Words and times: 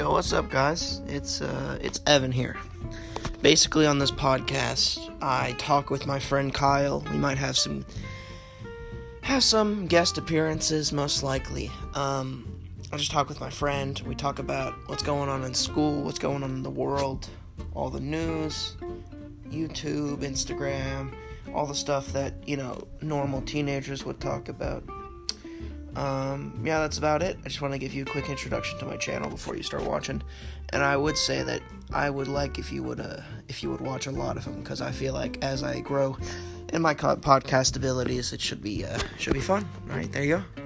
Yo, 0.00 0.10
what's 0.12 0.32
up, 0.32 0.48
guys? 0.48 1.02
It's 1.08 1.42
uh, 1.42 1.78
it's 1.82 2.00
Evan 2.06 2.32
here. 2.32 2.56
Basically, 3.42 3.84
on 3.84 3.98
this 3.98 4.10
podcast, 4.10 5.14
I 5.20 5.52
talk 5.58 5.90
with 5.90 6.06
my 6.06 6.18
friend 6.18 6.54
Kyle. 6.54 7.04
We 7.12 7.18
might 7.18 7.36
have 7.36 7.54
some 7.58 7.84
have 9.20 9.44
some 9.44 9.86
guest 9.86 10.16
appearances, 10.16 10.90
most 10.90 11.22
likely. 11.22 11.70
Um, 11.92 12.50
I 12.90 12.96
just 12.96 13.10
talk 13.10 13.28
with 13.28 13.42
my 13.42 13.50
friend. 13.50 14.02
We 14.06 14.14
talk 14.14 14.38
about 14.38 14.72
what's 14.86 15.02
going 15.02 15.28
on 15.28 15.44
in 15.44 15.52
school, 15.52 16.00
what's 16.00 16.18
going 16.18 16.42
on 16.44 16.50
in 16.50 16.62
the 16.62 16.70
world, 16.70 17.28
all 17.74 17.90
the 17.90 18.00
news, 18.00 18.78
YouTube, 19.50 20.22
Instagram, 20.22 21.12
all 21.54 21.66
the 21.66 21.74
stuff 21.74 22.10
that 22.14 22.32
you 22.48 22.56
know 22.56 22.88
normal 23.02 23.42
teenagers 23.42 24.06
would 24.06 24.18
talk 24.18 24.48
about. 24.48 24.82
Um, 26.00 26.58
yeah, 26.64 26.78
that's 26.78 26.96
about 26.96 27.22
it. 27.22 27.36
I 27.44 27.48
just 27.48 27.60
want 27.60 27.74
to 27.74 27.78
give 27.78 27.92
you 27.92 28.04
a 28.04 28.06
quick 28.06 28.30
introduction 28.30 28.78
to 28.78 28.86
my 28.86 28.96
channel 28.96 29.28
before 29.28 29.54
you 29.54 29.62
start 29.62 29.84
watching, 29.84 30.22
and 30.70 30.82
I 30.82 30.96
would 30.96 31.18
say 31.18 31.42
that 31.42 31.60
I 31.92 32.08
would 32.08 32.26
like 32.26 32.58
if 32.58 32.72
you 32.72 32.82
would 32.84 33.00
uh, 33.00 33.20
if 33.48 33.62
you 33.62 33.70
would 33.70 33.82
watch 33.82 34.06
a 34.06 34.10
lot 34.10 34.38
of 34.38 34.46
them 34.46 34.60
because 34.60 34.80
I 34.80 34.92
feel 34.92 35.12
like 35.12 35.44
as 35.44 35.62
I 35.62 35.80
grow 35.80 36.16
in 36.72 36.80
my 36.80 36.94
podcast 36.94 37.76
abilities, 37.76 38.32
it 38.32 38.40
should 38.40 38.62
be 38.62 38.86
uh, 38.86 38.98
should 39.18 39.34
be 39.34 39.40
fun. 39.40 39.68
All 39.90 39.96
right, 39.96 40.10
there 40.10 40.24
you 40.24 40.36
go. 40.38 40.59